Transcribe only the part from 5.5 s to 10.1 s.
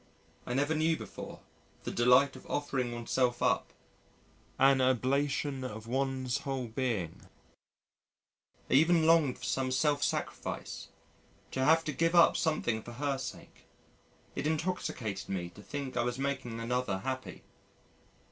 of one's whole being; I even longed for some self